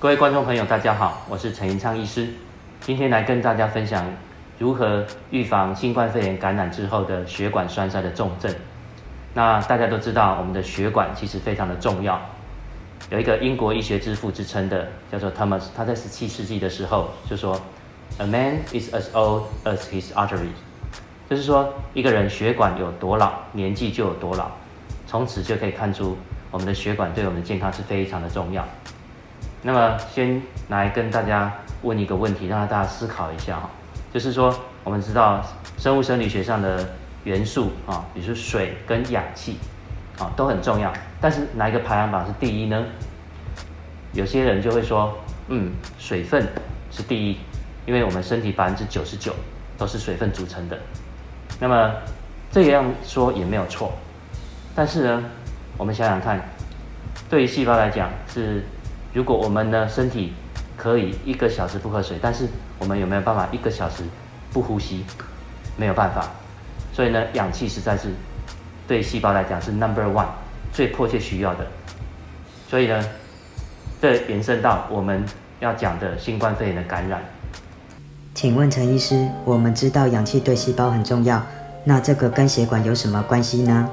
[0.00, 2.26] 各位观众朋友，大家好，我是陈银昌医师，
[2.80, 4.02] 今天来跟大家分享
[4.58, 8.50] 如何预防新冠肺炎感染之后的血管栓塞的重症。
[9.34, 12.18] 那大家都知道，我们的血管其实非常的重要。
[13.10, 17.60] 有一个英国医学之父之称的，叫做 Thomas，他在十七世纪的时候就说
[18.16, 20.56] ：“A man is as old as his arteries。”
[21.28, 24.50] 就是说，一个人血管有多老，年纪就有多老。
[25.06, 26.16] 从此就可以看出，
[26.50, 28.66] 我们的血管对我们的健康是非常的重要。
[29.62, 33.68] 那么，先来跟大家问一个问题，让大家思考一下哈，
[34.10, 35.44] 就是说，我们知道
[35.76, 36.88] 生物生理学上的
[37.24, 39.58] 元素啊，比如说水跟氧气
[40.18, 42.82] 啊，都很重要，但是哪一个排行榜是第一呢？
[44.14, 45.14] 有些人就会说，
[45.48, 46.48] 嗯，水分
[46.90, 47.36] 是第一，
[47.84, 49.34] 因为我们身体百分之九十九
[49.76, 50.78] 都是水分组成的。
[51.58, 51.92] 那么
[52.50, 53.92] 这样说也没有错，
[54.74, 55.24] 但是呢，
[55.76, 56.40] 我们想想看，
[57.28, 58.64] 对于细胞来讲是。
[59.12, 60.32] 如果我们呢身体
[60.76, 62.46] 可以一个小时不喝水，但是
[62.78, 64.04] 我们有没有办法一个小时
[64.52, 65.04] 不呼吸？
[65.76, 66.28] 没有办法。
[66.92, 68.08] 所以呢，氧气实在是
[68.86, 70.26] 对细胞来讲是 number one
[70.72, 71.66] 最迫切需要的。
[72.68, 73.04] 所以呢，
[74.00, 75.24] 这延伸到我们
[75.58, 77.20] 要讲的新冠肺炎的感染。
[78.34, 81.44] 请问陈医师，我们知道氧气对细胞很重要，
[81.84, 83.90] 那这个跟血管有什么关系呢？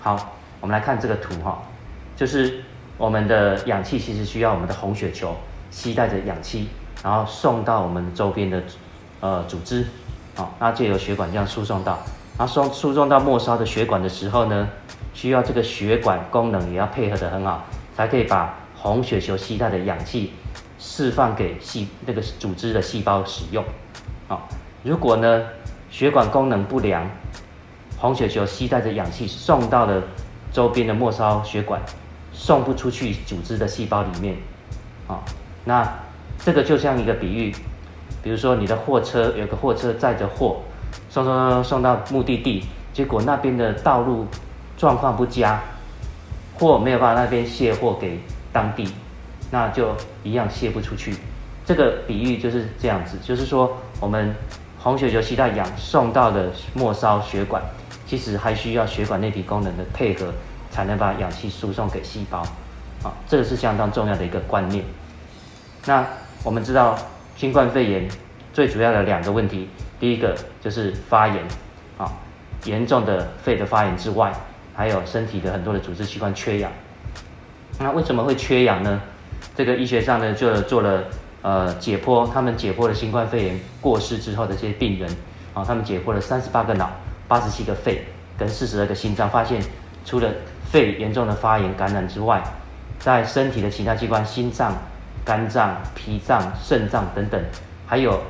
[0.00, 1.62] 好，我们来看这个图哈，
[2.16, 2.62] 就是。
[2.98, 5.36] 我们的氧气其实需要我们的红血球
[5.70, 6.68] 携带着氧气，
[7.04, 8.62] 然后送到我们周边的
[9.20, 9.86] 呃组织，
[10.34, 11.98] 好，那就由血管这样输送到，
[12.38, 14.68] 然后送输送到末梢的血管的时候呢，
[15.12, 20.32] 需要这个血管功能也要配合的很好，才可以把红血球携带的氧气
[20.78, 23.62] 释放给细那个组织的细胞使用，
[24.26, 24.48] 好，
[24.82, 25.42] 如果呢
[25.90, 27.06] 血管功能不良，
[27.98, 30.02] 红血球携带着氧气送到了
[30.50, 31.78] 周边的末梢血管。
[32.38, 34.36] 送不出去组织的细胞里面，
[35.08, 35.18] 啊，
[35.64, 35.90] 那
[36.44, 37.52] 这个就像一个比喻，
[38.22, 40.58] 比如说你的货车有个货车载着货，
[41.08, 44.26] 送送送送到目的地，结果那边的道路
[44.76, 45.60] 状况不佳，
[46.54, 48.20] 货没有办法那边卸货给
[48.52, 48.86] 当地，
[49.50, 51.16] 那就一样卸不出去。
[51.64, 54.36] 这个比喻就是这样子，就是说我们
[54.78, 57.60] 红血球携带氧送到的末梢血管，
[58.06, 60.32] 其实还需要血管内皮功能的配合。
[60.76, 62.40] 才能把氧气输送给细胞，
[63.02, 64.84] 啊，这个是相当重要的一个观念。
[65.86, 66.04] 那
[66.44, 66.94] 我们知道，
[67.34, 68.06] 新冠肺炎
[68.52, 71.42] 最主要的两个问题，第一个就是发炎，
[71.96, 72.12] 啊，
[72.64, 74.30] 严重的肺的发炎之外，
[74.74, 76.70] 还有身体的很多的组织器官缺氧。
[77.78, 79.00] 那为什么会缺氧呢？
[79.56, 81.04] 这个医学上呢就做了
[81.40, 85.10] 呃解剖，他们解剖了新冠肺炎过世之后的这些病人，
[85.54, 86.90] 啊，他们解剖了三十八个脑、
[87.26, 88.04] 八十七个肺
[88.36, 89.62] 跟四十二个心脏，发现
[90.04, 90.28] 除了
[90.70, 92.42] 肺严重的发炎感染之外，
[92.98, 94.74] 在身体的其他器官，心脏、
[95.24, 97.40] 肝脏、脾脏、肾脏等等，
[97.86, 98.20] 还有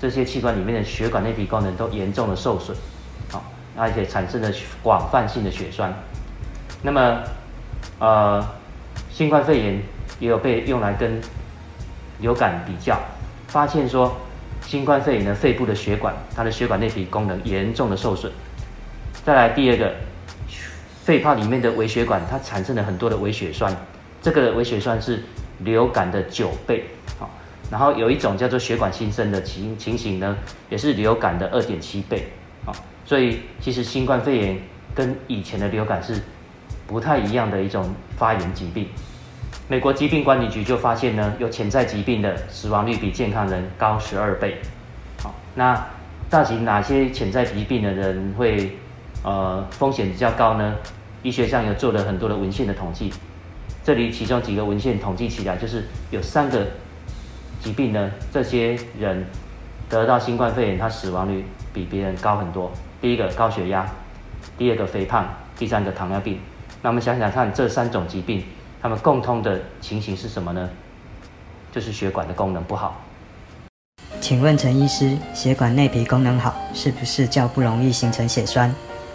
[0.00, 2.76] 这些器官里面的血管内皮功能都严重的受损，
[3.32, 3.42] 啊，
[3.76, 4.50] 而且产生了
[4.82, 5.92] 广泛性的血栓。
[6.82, 7.22] 那么，
[7.98, 8.46] 呃，
[9.10, 9.82] 新冠肺炎
[10.18, 11.20] 也有被用来跟
[12.20, 12.98] 流感比较，
[13.48, 14.16] 发现说，
[14.62, 18.32] 新冠肺炎的肺部的血管，它的血管内皮功能严重的受损。
[19.24, 19.92] 再来第二个。
[21.10, 23.76] 肺泡里面的微血管，它产生了很多的微血栓，
[24.22, 25.20] 这个微血栓是
[25.64, 26.84] 流感的九倍，
[27.18, 27.28] 好，
[27.68, 30.36] 然后有一种叫做血管新生的情情形呢，
[30.68, 32.28] 也是流感的二点七倍，
[32.64, 32.72] 好，
[33.04, 34.56] 所以其实新冠肺炎
[34.94, 36.14] 跟以前的流感是
[36.86, 38.86] 不太一样的一种发炎疾病。
[39.66, 44.58] 美国疾病管理局就发现呢，有潜在疾病的死亡率比健康人高十二倍，
[45.20, 45.84] 好，那
[46.30, 48.78] 到底哪些潜在疾病的人会
[49.24, 50.76] 呃风险比较高呢？
[51.22, 53.12] 医学上有做了很多的文献的统计，
[53.84, 56.66] 这里其中几个文献统计起来，就是有三个
[57.62, 59.24] 疾病呢，这些人
[59.88, 62.70] 得到新冠肺炎，他死亡率比别人高很多。
[63.00, 63.86] 第一个高血压，
[64.56, 65.28] 第二个肥胖，
[65.58, 66.38] 第三个糖尿病。
[66.80, 68.42] 那我们想想看，这三种疾病，
[68.80, 70.70] 他们共通的情形是什么呢？
[71.70, 73.00] 就是血管的功能不好。
[74.20, 78.74] 请问陈医师，血管内皮功能好，是不是较不容易形成血栓？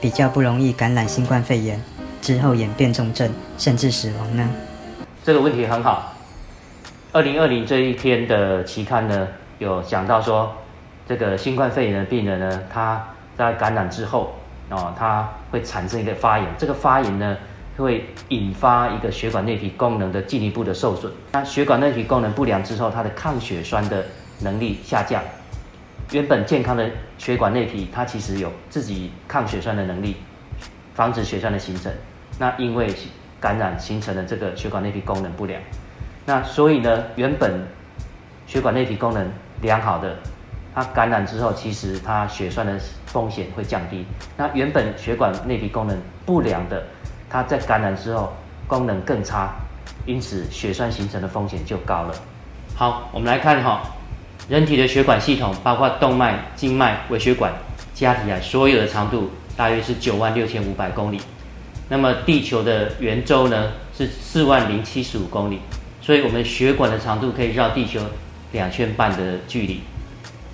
[0.00, 1.80] 比较不容易感染新冠肺炎，
[2.20, 4.48] 之后演变重症，甚至死亡呢？
[5.24, 6.12] 这个问题很好。
[7.12, 9.26] 二零二零这一篇的期刊呢，
[9.58, 10.52] 有讲到说，
[11.08, 13.02] 这个新冠肺炎的病人呢，他
[13.36, 14.34] 在感染之后，
[14.68, 17.36] 哦，他会产生一个发炎，这个发炎呢，
[17.78, 21.10] 会引发一个血管内皮功能的进一步的受损。
[21.32, 24.04] 那血管内皮功能不良之后，它的抗血栓的
[24.40, 25.22] 能力下降。
[26.12, 26.88] 原本健康的
[27.18, 30.16] 血管内皮，它其实有自己抗血栓的能力，
[30.94, 31.92] 防止血栓的形成。
[32.38, 32.94] 那因为
[33.40, 35.60] 感染形成的这个血管内皮功能不良，
[36.24, 37.60] 那所以呢，原本
[38.46, 39.28] 血管内皮功能
[39.62, 40.16] 良好的，
[40.74, 44.06] 它感染之后，其实它血栓的风险会降低。
[44.36, 46.84] 那原本血管内皮功能不良的，
[47.28, 48.32] 它在感染之后
[48.68, 49.54] 功能更差，
[50.06, 52.14] 因此血栓形成的风险就高了。
[52.74, 53.82] 好，我们来看哈，
[54.48, 57.52] 人体的血管系统包括动脉、静脉、微血管，
[57.94, 61.20] 加起来所有的长度大约是九万六千五百公里。
[61.88, 65.60] 那么地球的圆周呢是四万零七十五公里。
[66.00, 68.00] 所以，我们血管的长度可以绕地球
[68.52, 69.80] 两圈半的距离。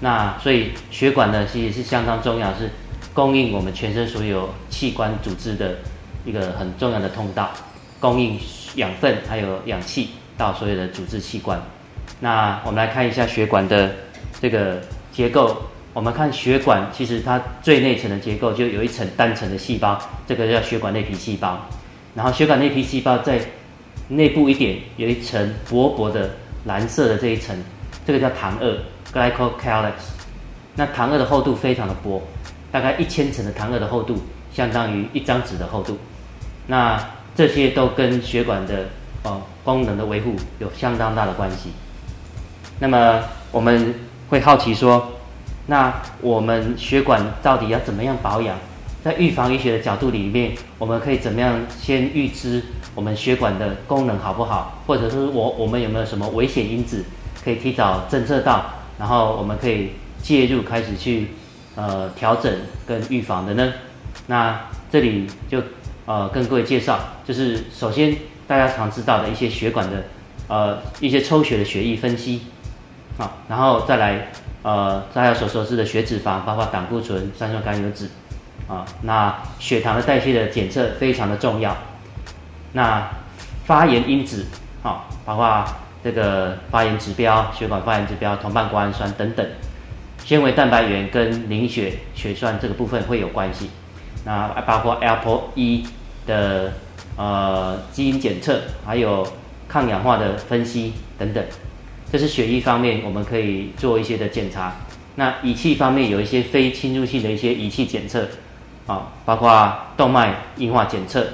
[0.00, 2.70] 那所以血管呢，其实是相当重要，是
[3.12, 5.76] 供应我们全身所有器官组织的
[6.24, 7.50] 一个很重要的通道，
[8.00, 8.38] 供应
[8.76, 11.60] 养分还有氧气到所有的组织器官。
[12.20, 13.90] 那我们来看一下血管的
[14.40, 14.80] 这个
[15.12, 15.56] 结构。
[15.92, 19.96] 我们看血管，其实它最内层的结构就有一层单层的细胞，
[20.26, 21.56] 这个叫血管内皮细胞。
[22.16, 23.40] 然后血管内皮细胞在
[24.08, 26.30] 内部一点有一层薄薄的
[26.64, 27.56] 蓝色的这一层，
[28.04, 28.76] 这个叫糖二
[29.12, 29.92] （glycocalyx）。
[30.74, 32.20] 那糖二的厚度非常的薄，
[32.72, 34.20] 大概一千层的糖二的厚度
[34.52, 35.96] 相当于一张纸的厚度。
[36.66, 37.00] 那
[37.36, 38.86] 这些都跟血管的
[39.22, 41.70] 哦功能的维护有相当大的关系。
[42.80, 43.94] 那么我们
[44.28, 45.12] 会好奇说，
[45.66, 48.56] 那我们血管到底要怎么样保养？
[49.02, 52.62] 在预防医学的角度里面，我们可以怎么样先预知？
[52.94, 57.04] 我们血管的功能好不好，或者是我我们有没有什么危险因子
[57.44, 58.64] 可以提早侦测到，
[58.98, 59.90] 然后我们可以
[60.22, 61.28] 介入开始去
[61.74, 62.50] 呃调整
[62.86, 63.74] 跟预防的呢？
[64.28, 64.58] 那
[64.90, 65.60] 这里就
[66.06, 68.16] 呃跟各位介绍，就是首先
[68.46, 70.04] 大家常知道的一些血管的
[70.48, 72.42] 呃一些抽血的血液分析
[73.18, 74.28] 啊，然后再来
[74.62, 78.08] 呃大家所熟知的血脂肪，包括胆固醇、三酸甘油脂
[78.68, 81.76] 啊，那血糖的代谢的检测非常的重要。
[82.72, 83.08] 那
[83.64, 84.46] 发炎因子，
[84.82, 85.64] 好，包括
[86.02, 89.46] 这个发炎指标、血管发炎指标、同半胱氨酸等等，
[90.24, 93.70] 纤维蛋白原跟凝血血栓这个部分会有关系。
[94.24, 95.86] 那包括 ApoE
[96.26, 96.72] 的
[97.16, 99.26] 呃基因检测，还有
[99.68, 101.44] 抗氧化的分析等等，
[102.14, 104.72] 这是血液方面我们可以做一些的检查。
[105.16, 108.28] 那仪器方面有一些非侵入性的一些仪器检测，
[108.86, 111.26] 啊，包括动脉硬化检测。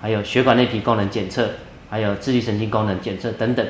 [0.00, 1.50] 还有血管内皮功能检测，
[1.90, 3.66] 还有自律神经功能检测等等，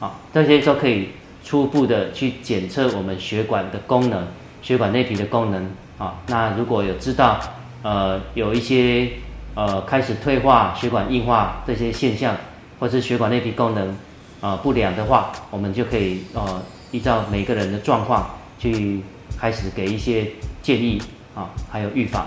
[0.00, 1.10] 啊，这些都可以
[1.44, 4.26] 初步的去检测我们血管的功能，
[4.62, 7.38] 血管内皮的功能，啊，那如果有知道，
[7.84, 9.10] 呃，有一些
[9.54, 12.36] 呃开始退化、血管硬化这些现象，
[12.80, 13.96] 或是血管内皮功能
[14.40, 19.02] 啊不良的话，我们就可以呃依照每个人的状况去
[19.38, 20.26] 开始给一些
[20.62, 21.00] 建议
[21.34, 22.26] 啊，还有预防。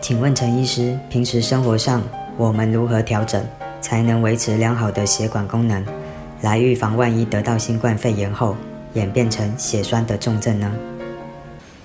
[0.00, 2.02] 请问陈医师，平时生活上？
[2.36, 3.44] 我们如何调整
[3.80, 5.84] 才能维持良好的血管功能，
[6.42, 8.56] 来预防万一得到新冠肺炎后
[8.94, 10.72] 演变成血栓的重症呢？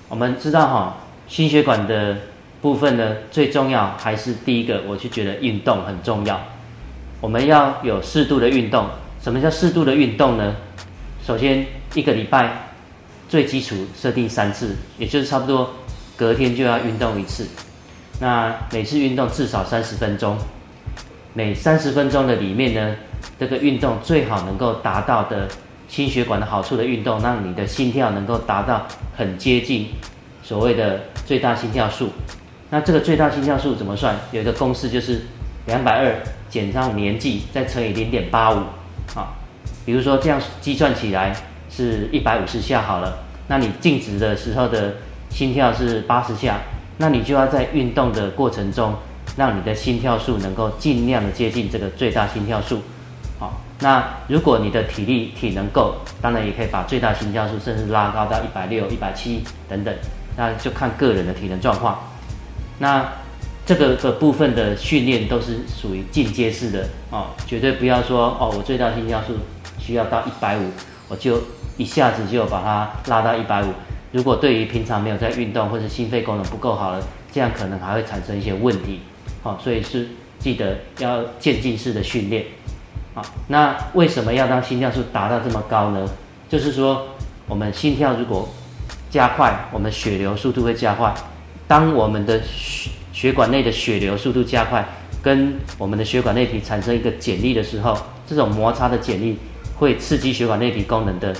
[0.08, 0.96] 我们知道哈，
[1.28, 2.16] 心血管的
[2.60, 6.40] 部分呢，最重要还是第一个，我就觉得运动很重要。
[7.20, 8.86] 我们要有适度的运动。
[9.24, 10.54] 什么叫适度的运动呢？
[11.26, 11.64] 首先
[11.94, 12.68] 一个礼拜
[13.26, 15.70] 最基础设定三次，也就是差不多
[16.14, 17.46] 隔天就要运动一次。
[18.20, 20.36] 那每次运动至少三十分钟，
[21.32, 22.96] 每三十分钟的里面呢，
[23.38, 25.48] 这个运动最好能够达到的
[25.88, 29.88] 心血管的好处的运动，让你的心跳能够达到很接近
[30.42, 32.10] 所谓的最大心跳数。
[32.68, 34.14] 那这个最大心跳数怎么算？
[34.32, 35.22] 有一个公式就是
[35.64, 36.14] 两百二
[36.50, 38.62] 减上年纪再乘以零点八五
[39.14, 39.34] 啊。
[39.84, 41.34] 比如说这样计算起来
[41.70, 43.18] 是一百五十下好了，
[43.48, 44.94] 那你静止的时候的
[45.28, 46.58] 心跳是八十下。
[46.96, 48.94] 那你就要在运动的过程中，
[49.36, 52.80] 让你的心跳数能够尽量的接近这个最大心跳数。
[53.40, 59.92] 好，那如果你的体力体能够，当然也可以把最大心跳数甚至拉高到一百六、一百七等等。
[60.36, 61.98] 那就看个人的体能状况。
[62.78, 63.04] 那
[63.66, 69.34] 这个的部分的训练都是属于进阶式的哦，绝对不要说哦，我最大心跳数
[69.78, 70.70] 需要到一百五，
[71.08, 71.42] 我就
[71.76, 73.68] 一下子就把它拉到一百五。
[74.12, 77.02] 如果对于平常没有在运动或者心肺功能不够好了，
[77.32, 79.00] 这样可能还会产生一些问题，
[79.42, 82.44] 好，所以是记得要渐进式的训练，
[83.14, 86.08] 好，那为什么要让心跳数达到这么高呢？
[86.48, 87.08] 就是说，
[87.48, 88.48] 我们心跳如果
[89.10, 91.12] 加快，我们血流速度会加快。
[91.66, 94.84] 当我们的血血管内的血流速度加快，
[95.22, 99.38] 跟我们的血管内皮产生一个剪力的时候，这种摩擦的剪力
[99.76, 101.34] 会刺激血管内皮功能的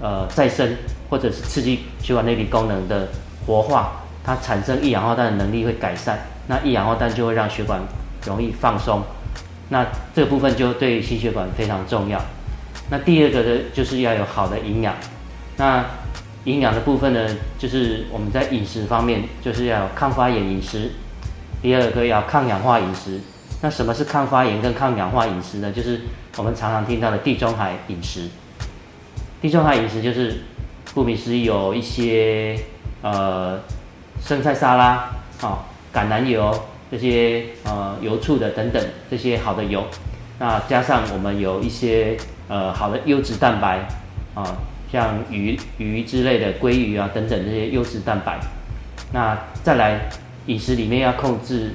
[0.00, 0.76] 呃再生。
[1.08, 3.06] 或者是刺激血管内皮功能的
[3.46, 7.80] 活化，它产生一氧化氮的能力会改善，那一氧化氮就会让血管
[8.26, 9.00] 容易放松，
[9.68, 12.20] 那这部分就对心血管非常重要。
[12.90, 14.96] 那第二个呢，就是要有好的营养。
[15.58, 15.84] 那
[16.46, 20.92] 营养的部分呢，就是我们在饮食方面，就是要有抗发炎饮食。
[21.60, 23.20] 第二个要抗氧化饮食。
[23.62, 25.72] 那什么是抗发炎跟抗氧化饮食呢？
[25.72, 26.02] 就是
[26.36, 28.28] 我们常常听到的地中海饮食。
[29.42, 30.42] 地中海饮食就是
[30.94, 32.56] 顾名思义，有一些
[33.02, 33.58] 呃
[34.22, 35.10] 生菜沙拉
[35.40, 36.56] 啊、橄榄油
[36.92, 39.84] 这些呃油醋的等等这些好的油。
[40.38, 43.88] 那加上我们有一些呃好的优质蛋白
[44.36, 44.54] 啊。
[44.90, 48.38] 像鱼鱼之类的鲑鱼啊等等这些优质蛋白，
[49.12, 50.08] 那再来
[50.46, 51.72] 饮食里面要控制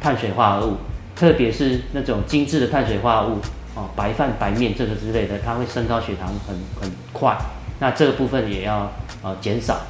[0.00, 0.76] 碳水化合物，
[1.16, 3.38] 特别是那种精致的碳水化合物
[3.74, 7.36] 哦，白饭白面这个之类的，它会升高血糖很很快。
[7.80, 8.92] 那这个部分也要
[9.22, 9.80] 呃减少，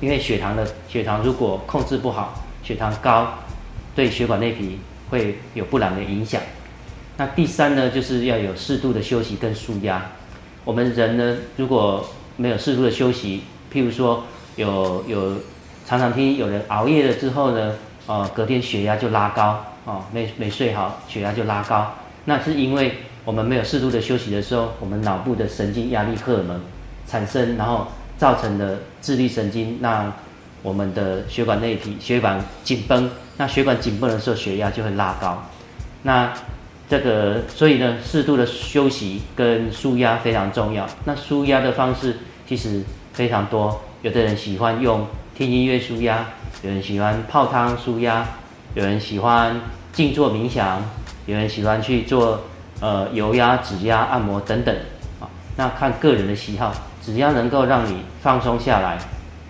[0.00, 3.34] 因为血糖的血糖如果控制不好，血糖高
[3.94, 4.78] 对血管内皮
[5.10, 6.40] 会有不良的影响。
[7.16, 10.00] 那第三呢，就是要有适度的休息跟舒压。
[10.64, 12.04] 我们人呢，如果
[12.36, 13.42] 没有适度的休息，
[13.72, 14.22] 譬如说
[14.56, 15.34] 有有
[15.84, 17.74] 常常听有人熬夜了之后呢，
[18.06, 21.92] 呃，隔天血压就拉高，哦，没没睡好，血压就拉高，
[22.26, 26.60] 那是因为我们没有适度的休息的时候，我们脑部的神经压力荷尔蒙
[27.06, 30.12] 产生，然后造成的自律神经让
[30.62, 35.42] 我们的血管内皮血管紧绷，那血管紧绷的时候，血压就会拉高，
[36.02, 36.32] 那。
[36.92, 40.86] 这个，所以呢，适度的休息跟舒压非常重要。
[41.06, 42.82] 那舒压的方式其实
[43.14, 46.26] 非常多，有的人喜欢用听音乐舒压，
[46.62, 48.26] 有人喜欢泡汤舒压，
[48.74, 49.58] 有人喜欢
[49.90, 50.84] 静坐冥想，
[51.24, 52.42] 有人喜欢去做
[52.82, 54.76] 呃油压、指压、按摩等等
[55.18, 55.24] 啊。
[55.56, 58.98] 那看个人的喜好，只要能够让你放松下来，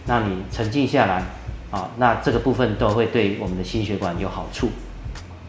[0.06, 1.24] 让你沉静下来
[1.72, 4.70] 啊，那这个部分都会对我们的心血管有好处。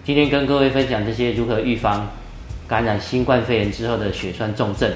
[0.06, 2.10] 今天跟各位分享这些如何预防
[2.68, 4.92] 感染新冠肺炎之后的血栓重症。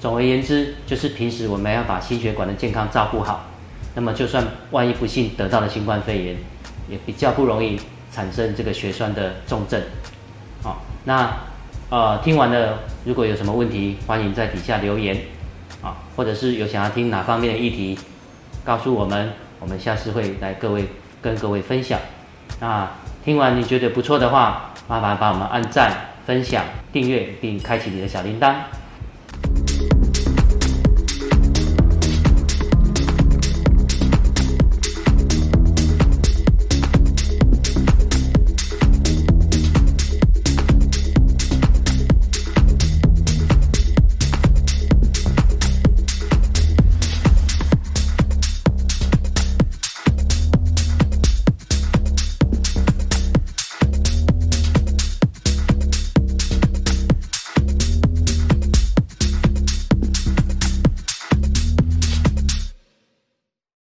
[0.00, 3.44] 总而言之，就是平时我们要把心血管的健康照顾好，
[3.94, 6.36] 那么就算万一不幸得到了新冠肺炎，
[6.88, 7.78] 也比较不容易
[8.10, 9.78] 产生这个血栓的重症。
[10.62, 11.36] 好，那
[11.90, 15.18] 呃听完了，如果有什么问题，欢迎在底下留言
[15.82, 17.98] 啊，或者是有想要听哪方面的议题，
[18.64, 20.86] 告诉我们，我们下次会来各位
[21.20, 22.00] 跟各位分享。
[22.58, 22.90] 那。
[23.26, 25.90] 听完你觉得不错的话，麻烦帮我们按赞、
[26.24, 28.54] 分享、订阅并开启你的小铃铛。